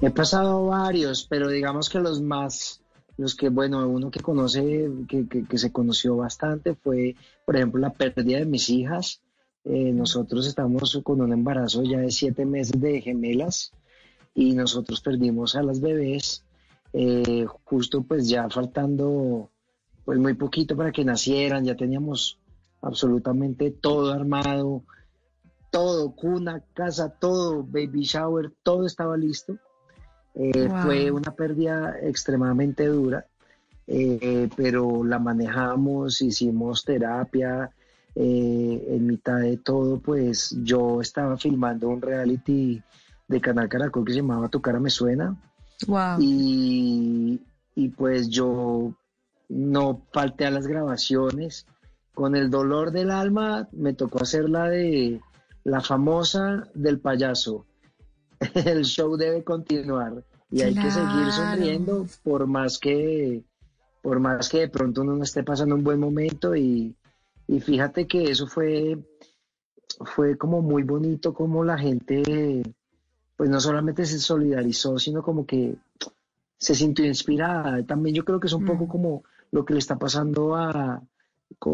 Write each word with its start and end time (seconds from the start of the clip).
He 0.00 0.10
pasado 0.10 0.66
varios, 0.66 1.26
pero 1.28 1.48
digamos 1.48 1.88
que 1.88 1.98
los 1.98 2.20
más, 2.22 2.82
los 3.16 3.34
que, 3.34 3.48
bueno, 3.48 3.88
uno 3.88 4.10
que 4.10 4.20
conoce, 4.20 4.90
que, 5.08 5.58
se 5.58 5.72
conoció 5.72 6.16
bastante 6.16 6.74
fue, 6.74 7.16
por 7.44 7.56
ejemplo, 7.56 7.80
la 7.80 7.92
pérdida 7.92 8.38
de 8.38 8.46
mis 8.46 8.68
hijas. 8.70 9.20
Eh, 9.64 9.92
nosotros 9.92 10.46
estamos 10.46 11.00
con 11.02 11.20
un 11.20 11.32
embarazo 11.32 11.82
ya 11.82 11.98
de 11.98 12.10
siete 12.10 12.46
meses 12.46 12.80
de 12.80 13.00
gemelas 13.00 13.72
y 14.34 14.54
nosotros 14.54 15.00
perdimos 15.00 15.56
a 15.56 15.62
las 15.62 15.80
bebés 15.80 16.44
eh, 16.92 17.44
justo 17.64 18.02
pues 18.02 18.28
ya 18.28 18.48
faltando 18.48 19.50
pues 20.04 20.18
muy 20.18 20.34
poquito 20.34 20.74
para 20.76 20.90
que 20.90 21.04
nacieran, 21.04 21.64
ya 21.64 21.76
teníamos 21.76 22.38
absolutamente 22.80 23.70
todo 23.70 24.12
armado, 24.12 24.84
todo, 25.78 26.10
cuna, 26.10 26.60
casa, 26.74 27.08
todo, 27.08 27.62
baby 27.62 28.02
shower, 28.02 28.52
todo 28.64 28.84
estaba 28.84 29.16
listo. 29.16 29.56
Eh, 30.34 30.68
fue 30.82 31.12
una 31.12 31.30
pérdida 31.30 31.96
extremadamente 32.02 32.86
dura, 32.86 33.26
eh, 33.86 34.48
pero 34.56 35.04
la 35.04 35.20
manejamos, 35.20 36.20
hicimos 36.20 36.84
terapia. 36.84 37.70
Eh, 38.16 38.86
en 38.88 39.06
mitad 39.06 39.38
de 39.38 39.58
todo, 39.58 40.00
pues 40.00 40.56
yo 40.64 41.00
estaba 41.00 41.36
filmando 41.36 41.88
un 41.88 42.02
reality 42.02 42.82
de 43.28 43.40
Canal 43.40 43.68
Caracol 43.68 44.04
que 44.04 44.12
se 44.12 44.18
llamaba 44.18 44.48
Tu 44.48 44.60
cara 44.60 44.80
me 44.80 44.90
suena. 44.90 45.40
Y, 46.18 47.40
y 47.76 47.88
pues 47.90 48.28
yo 48.28 48.94
no 49.48 50.02
falté 50.12 50.44
a 50.44 50.50
las 50.50 50.66
grabaciones. 50.66 51.66
Con 52.14 52.34
el 52.34 52.50
dolor 52.50 52.90
del 52.90 53.12
alma 53.12 53.68
me 53.70 53.92
tocó 53.92 54.22
hacer 54.22 54.50
la 54.50 54.68
de 54.68 55.20
la 55.68 55.80
famosa 55.80 56.68
del 56.74 56.98
payaso. 56.98 57.66
El 58.54 58.84
show 58.84 59.16
debe 59.16 59.44
continuar 59.44 60.24
y 60.50 60.62
hay 60.62 60.74
que 60.74 60.90
seguir 60.90 61.30
sonriendo 61.30 62.06
por 62.22 62.46
más 62.46 62.78
que 62.78 63.44
por 64.00 64.20
más 64.20 64.48
que 64.48 64.60
de 64.60 64.68
pronto 64.68 65.02
uno 65.02 65.14
no 65.14 65.24
esté 65.24 65.42
pasando 65.42 65.74
un 65.74 65.84
buen 65.84 66.00
momento 66.00 66.56
y, 66.56 66.94
fíjate 67.46 68.06
que 68.06 68.30
eso 68.30 68.46
fue 68.46 68.98
fue 70.14 70.38
como 70.38 70.62
muy 70.62 70.84
bonito 70.84 71.34
como 71.34 71.64
la 71.64 71.76
gente 71.76 72.62
pues 73.36 73.50
no 73.50 73.60
solamente 73.60 74.06
se 74.06 74.18
solidarizó 74.18 74.98
sino 74.98 75.22
como 75.22 75.44
que 75.44 75.76
se 76.56 76.74
sintió 76.74 77.04
inspirada 77.04 77.84
también 77.84 78.14
yo 78.14 78.24
creo 78.24 78.40
que 78.40 78.46
es 78.46 78.52
un 78.52 78.64
poco 78.64 78.84
mm. 78.84 78.88
como 78.88 79.22
lo 79.50 79.64
que 79.64 79.74
le 79.74 79.80
está 79.80 79.98
pasando 79.98 80.56
a 80.56 81.02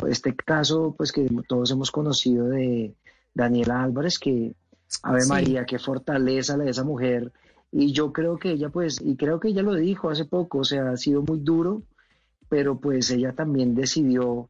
este 0.08 0.34
caso 0.34 0.94
pues 0.96 1.12
que 1.12 1.28
todos 1.48 1.70
hemos 1.70 1.90
conocido 1.90 2.48
de 2.48 2.94
Daniela 3.34 3.82
Álvarez, 3.82 4.18
que, 4.18 4.54
Ave 5.02 5.26
María, 5.26 5.66
qué 5.66 5.78
fortaleza 5.78 6.56
la 6.56 6.64
de 6.64 6.70
esa 6.70 6.84
mujer. 6.84 7.32
Y 7.72 7.92
yo 7.92 8.12
creo 8.12 8.38
que 8.38 8.52
ella, 8.52 8.68
pues, 8.68 9.00
y 9.02 9.16
creo 9.16 9.40
que 9.40 9.48
ella 9.48 9.62
lo 9.62 9.74
dijo 9.74 10.08
hace 10.08 10.24
poco, 10.24 10.58
o 10.58 10.64
sea, 10.64 10.90
ha 10.90 10.96
sido 10.96 11.22
muy 11.22 11.40
duro, 11.40 11.82
pero 12.48 12.78
pues 12.78 13.10
ella 13.10 13.32
también 13.32 13.74
decidió, 13.74 14.48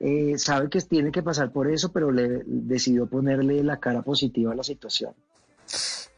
eh, 0.00 0.38
sabe 0.38 0.70
que 0.70 0.80
tiene 0.80 1.12
que 1.12 1.22
pasar 1.22 1.52
por 1.52 1.70
eso, 1.70 1.92
pero 1.92 2.10
le 2.10 2.42
decidió 2.46 3.06
ponerle 3.06 3.62
la 3.62 3.78
cara 3.78 4.02
positiva 4.02 4.52
a 4.52 4.56
la 4.56 4.62
situación. 4.62 5.12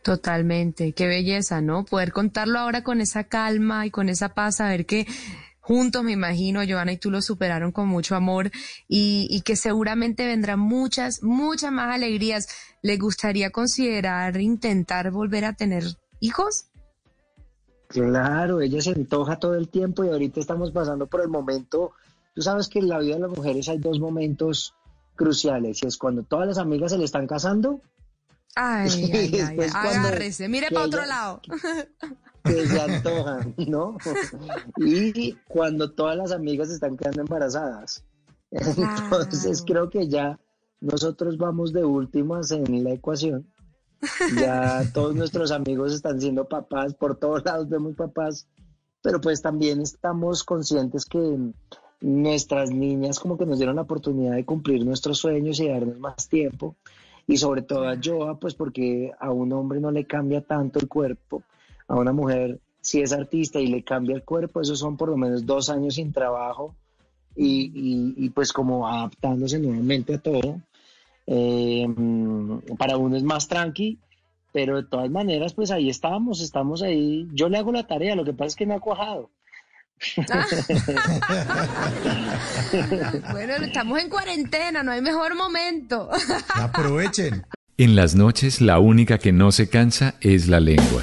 Totalmente, 0.03 0.93
qué 0.93 1.09
belleza, 1.09 1.61
¿no? 1.61 1.85
Poder 1.85 2.13
contarlo 2.13 2.61
ahora 2.61 2.85
con 2.85 3.01
esa 3.01 3.25
calma 3.25 3.87
y 3.87 3.91
con 3.91 4.09
esa 4.09 4.35
paz, 4.35 4.57
saber 4.57 4.87
que 4.87 5.05
juntos, 5.67 6.05
me 6.05 6.13
imagino, 6.13 6.61
Joana 6.65 6.93
y 6.93 6.97
tú 6.97 7.11
lo 7.11 7.21
superaron 7.21 7.73
con 7.73 7.89
mucho 7.89 8.15
amor 8.15 8.53
y, 8.87 9.41
que 9.45 9.57
seguramente 9.57 10.25
vendrán 10.25 10.61
muchas, 10.61 11.25
muchas 11.25 11.73
más 11.73 11.93
alegrías. 11.93 12.47
¿Le 12.83 12.97
gustaría 12.99 13.51
considerar 13.51 14.41
intentar 14.41 15.11
volver 15.11 15.45
a 15.45 15.55
tener 15.55 15.83
hijos? 16.21 16.67
Claro, 17.89 18.61
ella 18.61 18.81
se 18.81 18.91
antoja 18.91 19.41
todo 19.41 19.57
el 19.57 19.69
tiempo 19.69 20.05
y 20.05 20.09
ahorita 20.09 20.39
estamos 20.39 20.71
pasando 20.71 21.09
por 21.09 21.21
el 21.21 21.29
momento. 21.29 21.91
Tú 22.33 22.43
sabes 22.43 22.69
que 22.69 22.79
en 22.79 22.89
la 22.89 23.01
vida 23.01 23.17
de 23.17 23.23
las 23.23 23.31
mujeres 23.31 23.69
hay 23.69 23.79
dos 23.79 23.99
momentos 23.99 24.73
cruciales 25.17 25.83
y 25.83 25.89
es 25.89 25.97
cuando 25.97 26.23
todas 26.23 26.47
las 26.47 26.59
amigas 26.59 26.93
se 26.93 26.99
le 26.99 27.05
están 27.07 27.27
casando. 27.27 27.81
Ay, 28.55 29.11
ay, 29.13 29.41
ay, 29.59 29.71
agárrese, 29.75 30.49
mire 30.49 30.69
para 30.71 30.87
otro 30.87 31.05
lado. 31.07 31.41
Que 32.47 32.67
se 32.67 32.81
antojan, 32.81 33.55
¿no? 33.67 33.97
Y 34.79 35.33
cuando 35.49 35.93
todas 35.93 36.17
las 36.17 36.33
amigas 36.33 36.71
están 36.71 36.97
quedando 36.97 37.23
embarazadas. 37.23 38.05
Entonces 38.51 39.63
creo 39.67 39.91
que 39.91 40.09
ya 40.09 40.39
nosotros 40.81 41.37
vamos 41.37 41.73
de 41.73 41.85
últimas 41.85 42.51
en 42.51 42.85
la 42.85 42.93
ecuación. 42.93 43.47
Ya 44.39 44.83
todos 44.93 45.15
nuestros 45.15 45.51
amigos 45.51 45.93
están 45.93 46.21
siendo 46.21 46.47
papás, 46.47 46.95
por 46.95 47.17
todos 47.17 47.45
lados 47.45 47.69
vemos 47.69 47.97
papás, 47.97 48.47
pero 49.03 49.21
pues 49.21 49.41
también 49.41 49.81
estamos 49.81 50.45
conscientes 50.45 51.07
que 51.07 51.39
nuestras 52.01 52.71
niñas 52.71 53.19
como 53.19 53.39
que 53.39 53.47
nos 53.47 53.59
dieron 53.59 53.77
la 53.77 53.83
oportunidad 53.83 54.35
de 54.35 54.45
cumplir 54.45 54.85
nuestros 54.85 55.19
sueños 55.19 55.61
y 55.61 55.69
darnos 55.69 55.99
más 55.99 56.29
tiempo. 56.29 56.77
Y 57.27 57.39
sobre 57.39 57.63
todo 57.63 57.89
a 57.89 57.97
Joa, 58.03 58.39
pues 58.39 58.55
porque 58.55 59.11
a 59.19 59.33
un 59.33 59.53
hombre 59.53 59.81
no 59.81 59.91
le 59.91 60.07
cambia 60.07 60.43
tanto 60.43 60.79
el 60.79 60.87
cuerpo 60.87 61.43
a 61.89 61.95
una 61.95 62.13
mujer, 62.13 62.61
si 62.81 63.01
es 63.01 63.13
artista 63.13 63.61
y 63.61 63.67
le 63.67 63.83
cambia 63.83 64.15
el 64.15 64.23
cuerpo, 64.23 64.61
esos 64.61 64.79
son 64.79 64.97
por 64.97 65.09
lo 65.09 65.17
menos 65.17 65.47
dos 65.47 65.71
años 65.71 65.95
sin 65.95 66.13
trabajo 66.13 66.75
y, 67.35 68.31
pues 68.31 68.53
como 68.53 68.89
adaptándose 68.89 69.59
nuevamente 69.59 70.15
a 70.15 70.19
todo. 70.19 70.61
Eh, 71.27 71.87
para 72.79 72.97
uno 72.97 73.17
es 73.17 73.23
más 73.23 73.49
tranqui, 73.49 73.99
pero 74.53 74.77
de 74.77 74.85
todas 74.85 75.11
maneras, 75.11 75.55
pues 75.55 75.71
ahí 75.71 75.91
estamos, 75.91 76.41
estamos 76.41 76.83
ahí. 76.83 77.29
Yo 77.33 77.49
le 77.49 77.59
hago 77.59 77.73
la 77.73 77.87
tarea, 77.87 78.15
lo 78.15 78.25
que 78.25 78.33
pasa 78.33 78.47
es 78.47 78.57
que 78.57 78.67
me 78.67 78.75
ha 78.75 78.81
cuajado. 78.81 79.31
bueno, 83.33 83.55
estamos 83.55 83.99
en 83.99 84.11
cuarentena, 84.11 84.83
no 84.83 84.93
hay 84.93 85.01
mejor 85.01 85.35
momento. 85.35 86.11
Aprovechen. 86.55 87.47
En 87.79 87.97
las 87.97 88.15
noches 88.15 88.61
la 88.61 88.79
única 88.79 89.19
que 89.19 89.33
no 89.33 89.53
se 89.53 89.69
cansa 89.69 90.15
es 90.21 90.49
la 90.49 90.61
lengua. 90.61 91.03